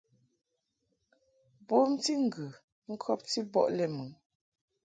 [1.67, 2.45] Bomti ŋgə
[2.91, 4.05] ŋkɔbti bɔ lɛ mɨ.